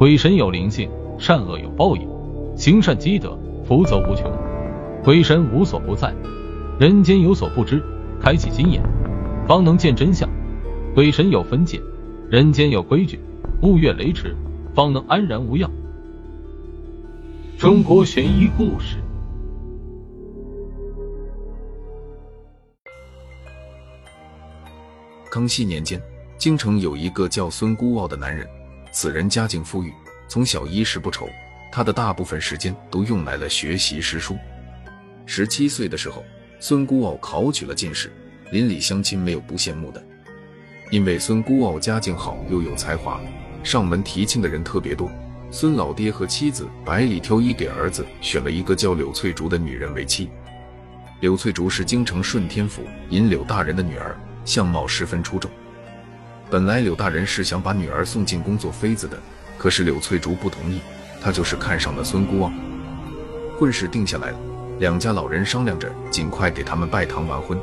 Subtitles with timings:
[0.00, 2.08] 鬼神有灵性，善恶有报应，
[2.56, 4.32] 行善积德，福泽无穷。
[5.04, 6.14] 鬼神无所不在，
[6.78, 7.82] 人间有所不知，
[8.18, 8.82] 开启心眼，
[9.46, 10.26] 方能见真相。
[10.94, 11.78] 鬼神有分界，
[12.30, 13.20] 人间有规矩，
[13.60, 14.34] 勿越雷池，
[14.74, 15.70] 方能安然无恙。
[17.58, 18.96] 中国悬疑故事。
[25.30, 26.00] 康熙年间，
[26.38, 28.48] 京城有一个叫孙孤傲的男人，
[28.92, 29.92] 此人家境富裕，
[30.28, 31.28] 从小衣食不愁，
[31.70, 34.36] 他的大部分时间都用来了学习诗书。
[35.26, 36.24] 十七岁的时候，
[36.58, 38.12] 孙孤傲考取了进士，
[38.50, 40.04] 邻里乡亲没有不羡慕的。
[40.90, 43.20] 因为孙孤傲家境好又有才华，
[43.62, 45.08] 上门提亲的人特别多。
[45.52, 50.28] 孙老爹和妻子百里挑一给儿子选了一个叫柳翠竹的女人为妻。
[51.20, 55.50] 柳翠竹是京城顺天府尹柳大人的女儿，相貌十分出众。
[56.50, 59.16] 本来柳大人是想把女儿送进宫做妃子的，
[59.56, 60.80] 可是柳翠竹不同意，
[61.20, 62.50] 她就是看上了孙孤傲。
[63.56, 64.38] 婚事定下来了。
[64.80, 67.56] 两家老人商量着，尽快给他们拜堂完婚。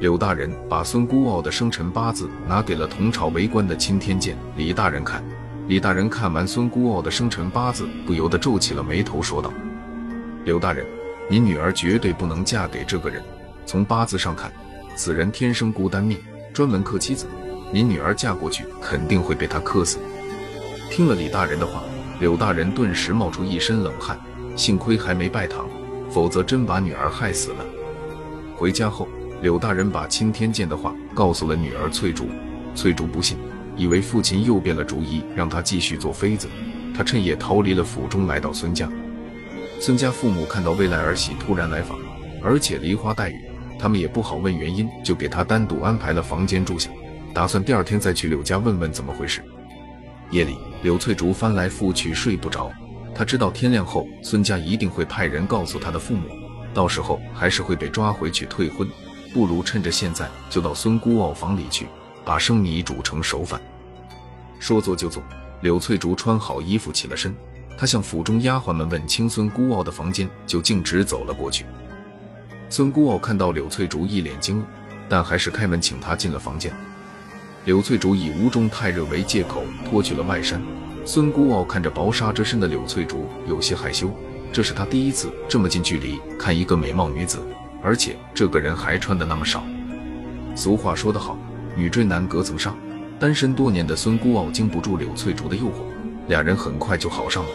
[0.00, 5.22] 柳大人把孙孤傲的生辰八字拿给了同朝为官的钦天监李大人看。
[5.68, 9.52] 李大人看完孙孤傲的生辰八字，不由得皱起了眉头，说道
[10.44, 10.84] ：“柳大人，
[11.30, 13.22] 您女儿绝对不能嫁给这个人。
[13.66, 14.50] 从八字上看，
[14.96, 16.18] 此人天生孤单命，
[16.52, 17.26] 专门克妻子。
[17.74, 19.98] 您女儿嫁过去，肯定会被他克死。”
[20.92, 21.82] 听了李大人的话，
[22.20, 24.16] 柳大人顿时冒出一身冷汗，
[24.54, 25.68] 幸亏还没拜堂。
[26.08, 27.64] 否则真把女儿害死了。
[28.54, 29.08] 回家后，
[29.42, 32.28] 柳大人把钦天监的话告诉了女儿翠竹。
[32.76, 33.36] 翠竹不信，
[33.76, 36.46] 以为父亲又变了主意，让她继续做妃子。
[36.96, 38.88] 她趁夜逃离了府中，来到孙家。
[39.80, 41.98] 孙家父母看到未来儿媳突然来访，
[42.40, 43.40] 而且梨花带雨，
[43.76, 46.88] 他们也不好问原因，就给她单独安排了房间住下，
[47.34, 49.42] 打算第二天再去柳家问问怎么回事。
[50.30, 52.70] 夜里，柳翠竹翻来覆去睡不着。
[53.12, 56.28] 她知道天亮后孙家一定会派人告诉她的父母，
[56.72, 58.88] 到时候还是会被抓回去退婚，
[59.32, 61.88] 不如趁着现在就到孙孤傲房里去，
[62.24, 63.60] 把生米煮成熟饭。
[64.60, 65.20] 说做就做，
[65.60, 67.34] 柳翠竹穿好衣服起了身，
[67.76, 71.66] 她向府中丫鬟们问清孙孤傲的房间，就径直走了过去。
[72.68, 74.64] 孙孤傲看到柳翠竹一脸惊愕，
[75.08, 76.72] 但还是开门请她进了房间。
[77.64, 80.60] 柳翠竹以屋中太热为借口脱去了外衫。
[81.06, 84.10] 孙孤傲看着薄纱遮身的柳翠竹，有些害羞。
[84.52, 87.38] 这是他第一次这么近距离看一个美貌女子，
[87.82, 89.64] 而且这个人还穿的那么少。
[90.54, 91.38] 俗话说得好，
[91.74, 92.74] 女追男隔层纱。
[93.18, 95.86] 单身多年的孙孤傲经不住柳翠竹的诱惑，
[96.28, 97.50] 俩人很快就好上了。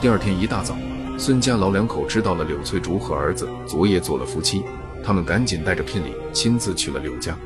[0.00, 0.74] 第二天一大早，
[1.18, 4.62] 孙家老两口知道了柳翠竹和儿子昨夜做了夫妻，
[5.04, 7.36] 他们赶紧带着聘礼亲自去了柳家。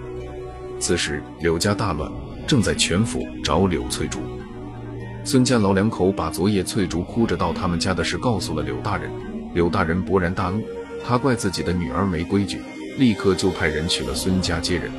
[0.79, 2.11] 此时柳家大乱，
[2.47, 4.21] 正在全府找柳翠竹。
[5.25, 9.11] 孙家老两口把昨夜翠竹哭着到他们家的事告诉了柳大人，
[9.55, 10.63] 柳大人勃然大怒，
[11.07, 12.61] 他怪自己的女儿没规矩，
[12.99, 14.93] 立刻就派人去了孙家接人。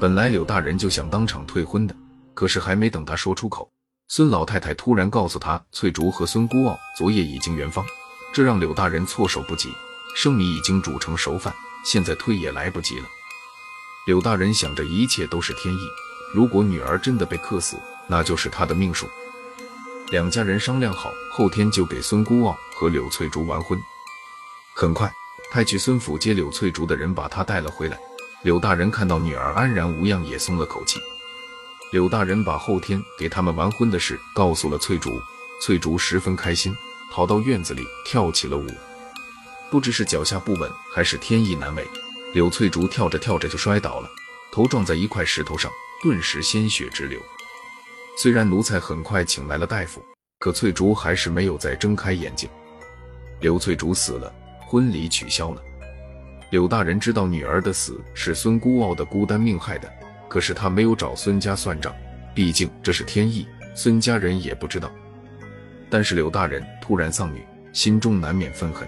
[0.00, 1.94] 本来柳大人就想当场退婚的，
[2.34, 3.70] 可是还没等他说出口，
[4.08, 7.84] 孙老太太突然告诉他，翠竹和孙孤傲昨夜已经圆房，
[8.34, 9.68] 这让柳大人措手不及。
[10.16, 11.54] 生米已经煮成熟饭，
[11.84, 13.04] 现在退也来不及了。
[14.06, 15.80] 柳大人想着一切都是天意，
[16.34, 17.76] 如果女儿真的被克死，
[18.08, 19.08] 那就是他的命数。
[20.10, 23.78] 两家人商量好，后天就给孙孤傲和柳翠竹完婚。
[24.74, 25.12] 很快，
[25.52, 27.98] 派去孙府接柳翠竹的人把她带了回来。
[28.42, 30.98] 柳大人看到女儿安然无恙，也松了口气。
[31.92, 35.10] 柳大人把后天给他们完婚的事告诉了翠竹，
[35.60, 36.74] 翠竹十分开心，
[37.12, 38.66] 跑到院子里跳起了舞。
[39.70, 41.86] 不知是脚下不稳，还是天意难违，
[42.32, 44.08] 柳翠竹跳着跳着就摔倒了，
[44.52, 45.70] 头撞在一块石头上，
[46.00, 47.20] 顿时鲜血直流。
[48.16, 50.00] 虽然奴才很快请来了大夫，
[50.38, 52.48] 可翠竹还是没有再睁开眼睛。
[53.40, 55.62] 柳翠竹死了，婚礼取消了。
[56.50, 59.92] 柳大人知道女儿的死是孙孤傲的孤单命害的，
[60.28, 61.92] 可是他没有找孙家算账，
[62.32, 64.88] 毕竟这是天意，孙家人也不知道。
[65.88, 68.86] 但是柳大人突然丧女，心中难免愤恨，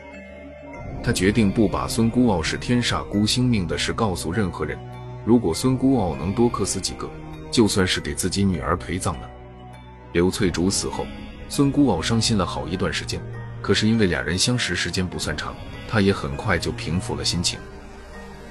[1.02, 4.78] 他决定不把孙孤傲是天煞孤星命的事告诉任何人。
[5.24, 7.10] 如果孙孤傲能多克死几个，
[7.50, 9.30] 就算是给自己女儿陪葬了。
[10.12, 11.06] 刘翠竹死后，
[11.48, 13.20] 孙孤傲伤心了好一段时间。
[13.60, 15.54] 可是因为俩人相识时间不算长，
[15.88, 17.60] 他也很快就平复了心情。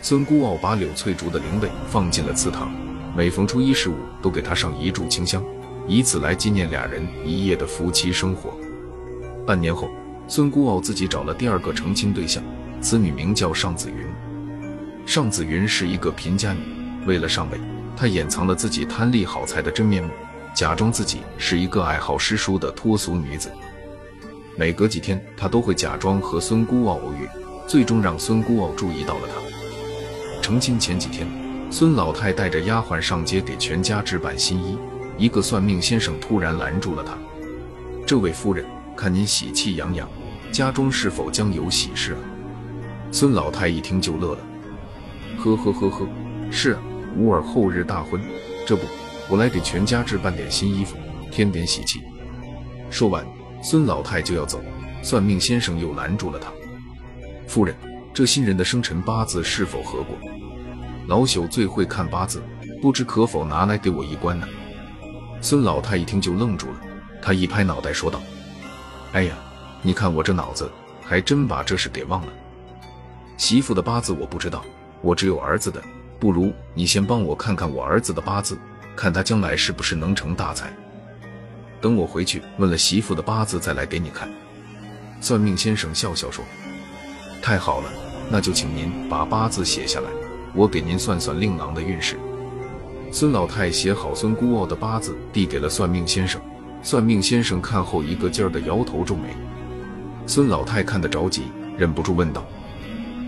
[0.02, 2.72] 孙孤傲把柳翠竹的灵位放进了祠堂，
[3.14, 5.44] 每逢初一十五都给她上一炷清香，
[5.86, 8.58] 以此来纪念俩人一夜的夫妻生活。
[9.46, 9.90] 半年后，
[10.28, 12.44] 孙孤傲自己找了第二个成亲对象，
[12.80, 13.98] 此女名叫尚子云。
[15.06, 16.60] 尚子云是一个贫家女，
[17.06, 17.60] 为了上位。
[17.98, 20.10] 她掩藏了自己贪利好财的真面目，
[20.56, 23.52] 假装自己是一个爱好诗书的脱俗女子。
[24.56, 27.28] 每隔几天，她都会假装和孙孤傲偶遇，
[27.68, 30.42] 最终让孙孤傲注意到了她。
[30.42, 31.28] 成亲前几天，
[31.70, 34.78] 孙老太带着丫鬟上街给全家置办新衣，
[35.18, 37.18] 一个算命先生突然拦住了她
[38.08, 38.66] ：“这位夫人，
[39.02, 40.08] 看您喜气洋洋，
[40.52, 42.20] 家中是否将有喜事啊？”
[43.12, 44.40] 孙老太一听就乐了
[45.42, 46.08] ：“呵呵呵呵，
[46.52, 46.82] 是啊，
[47.18, 48.22] 吾儿后日大婚，
[48.64, 48.84] 这不，
[49.28, 50.96] 我来给全家置办点新衣服，
[51.32, 52.00] 添点喜气。”
[52.92, 53.26] 说完。
[53.64, 54.60] 孙老太就要走，
[55.04, 56.52] 算命先生又拦住了她。
[57.48, 57.76] 夫人，
[58.12, 60.16] 这新人的生辰八字是否合过？
[61.08, 62.42] 老朽最会看八字，
[62.82, 64.48] 不知可否拿来给我一观呢？
[65.42, 66.82] 孙老太一听就愣住了，
[67.22, 68.20] 她一拍脑袋说道
[69.14, 69.36] ：“哎呀，
[69.82, 70.72] 你看我这脑子，
[71.04, 72.32] 还真把这事给忘了。
[73.38, 74.64] 媳妇的八字我不知道，
[75.02, 75.82] 我只有儿子的。
[76.20, 78.58] 不如你先帮我看看我儿子的八字，
[78.96, 80.72] 看他将来是不是能成大才。”
[81.82, 84.30] 等我回去问了媳妇的八字，再来给你看。
[85.20, 86.46] 算命先生笑笑说
[87.42, 87.90] ：“太好了，
[88.30, 90.10] 那就请您把八字写下来，
[90.54, 92.18] 我给您算算令郎的运势。”
[93.12, 96.40] 孙老太写好孙孤傲的八字，递给了算命先生。
[96.82, 99.36] 算命先生看后一个劲儿的摇头皱眉。
[100.26, 101.44] 孙老太看得着急，
[101.78, 102.46] 忍不住问道：“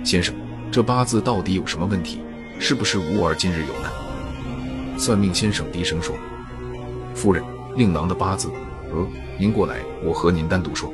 [0.04, 0.34] 先生，
[0.72, 2.22] 这八字到底有什么问题？
[2.60, 3.92] 是不是吾儿今日有难？”
[4.98, 6.16] 算命先生低声说
[7.16, 7.44] ：“夫人。”
[7.76, 8.52] 令郎的八字，
[8.92, 9.08] 呃，
[9.40, 10.94] 您过来，我和您单独说。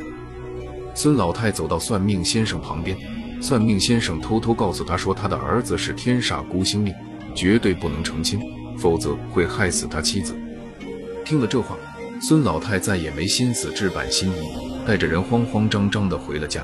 [0.96, 2.96] 孙老太走到算命先生旁边，
[3.42, 6.94] 算命先生偷偷告诉他说，他的儿子是天煞孤星命，
[7.36, 8.40] 绝对不能成亲，
[8.78, 10.34] 否则会害死他妻子。
[11.26, 11.76] 听了这话，
[12.22, 16.64] 孙老太再也没心思置办新衣，带着人慌慌张张地回了家。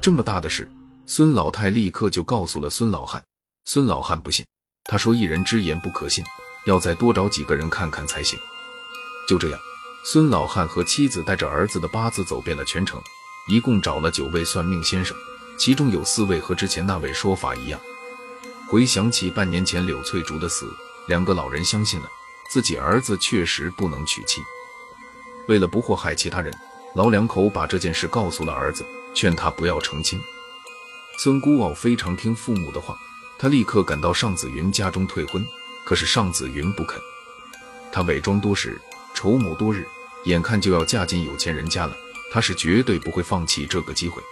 [0.00, 0.68] 这么大的事，
[1.06, 3.22] 孙老太立刻就告诉了孙老汉。
[3.64, 4.44] 孙老汉不信，
[4.84, 6.24] 他说一人之言不可信，
[6.66, 8.36] 要再多找几个人看看才行。
[9.28, 9.60] 就这样，
[10.04, 13.00] 孙老汉和妻子带着儿子的八字走遍了全城，
[13.48, 15.16] 一共找了九位算命先生，
[15.56, 17.80] 其中有四位和之前那位说法一样。
[18.68, 20.68] 回想起半年前柳翠竹的死，
[21.06, 22.10] 两个老人相信了
[22.50, 24.42] 自己儿子确实不能娶妻。
[25.48, 26.52] 为了不祸害其他人，
[26.94, 28.84] 老两口把这件事告诉了儿子，
[29.14, 30.20] 劝他不要成亲。
[31.18, 32.96] 孙孤傲非常听父母的话，
[33.38, 35.44] 他立刻赶到尚子云家中退婚，
[35.84, 37.00] 可是尚子云不肯，
[37.90, 38.78] 他伪装多时。
[39.14, 39.88] 筹谋多日，
[40.24, 41.96] 眼看就要嫁进有钱人家了，
[42.30, 44.22] 他是绝对不会放弃这个机会。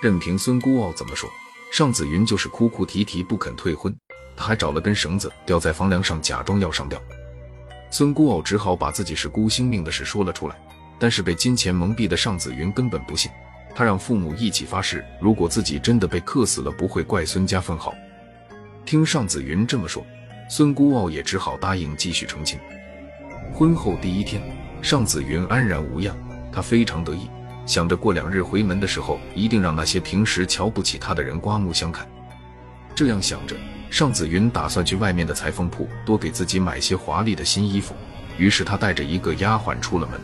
[0.00, 1.28] 任凭孙孤傲怎么说，
[1.70, 3.94] 尚子云就是哭哭啼啼不肯退婚。
[4.34, 6.98] 他还找了根绳子吊在房梁上，假装要上吊。
[7.90, 10.56] 孙孤傲只好把自己是孤星命的事说了出来，
[10.98, 13.30] 但是被金钱蒙蔽的尚子云根本不信。
[13.74, 17.94] 他让父母一起发誓，如果自己真的被克死了，不会怪孙家分毫。
[18.84, 20.04] 听尚子云这么说，
[20.48, 22.58] 孙孤傲也只好答应继续成亲。
[23.52, 24.42] 婚后第一天，
[24.82, 26.16] 尚子云安然无恙，
[26.52, 27.28] 他非常得意，
[27.66, 32.08] 想着过两日回门的时候，一定让那些平时瞧不起他的人刮目相看。
[32.94, 33.56] 这样想着，
[33.90, 37.94] 尚子云打算去外面的裁缝铺多给自己买些华丽的新衣服。
[38.38, 40.18] 于是他带着一个丫鬟出了门，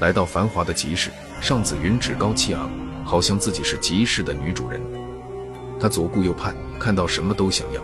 [0.00, 1.10] 来到繁华的集市。
[1.40, 2.70] 尚子云趾高气昂，
[3.04, 4.80] 好像自己是集市的女主人。
[5.80, 7.82] 他左顾右盼，看到什么都想要。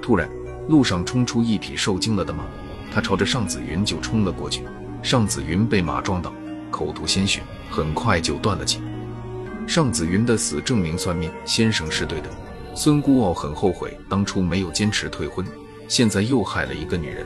[0.00, 0.30] 突然，
[0.68, 2.44] 路上冲出一匹受惊了的马。
[2.92, 4.64] 他朝着尚子云就冲了过去，
[5.02, 6.32] 尚子云被马撞倒，
[6.70, 8.80] 口吐鲜血，很快就断了气。
[9.66, 12.30] 尚子云的死证明算命先生是对的。
[12.78, 15.42] 孙孤傲很后悔当初没有坚持退婚，
[15.88, 17.24] 现在又害了一个女人。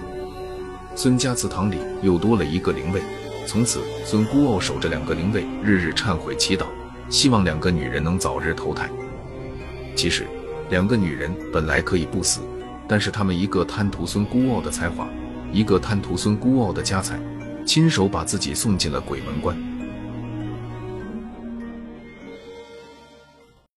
[0.95, 3.03] 孙家祠堂里又多了一个灵位，
[3.49, 6.67] 从此孙孤傲守着两个灵位，日日忏悔祈祷，
[7.09, 8.89] 希望两个女人能早日投胎。
[9.97, 10.25] 其实，
[10.71, 12.43] 两个女人本来可以不死，
[12.87, 15.09] 但是她们一个贪图孙孤傲的才华。
[15.53, 17.21] 一个贪图孙孤傲的家财，
[17.67, 19.70] 亲手把自己送进了鬼门关。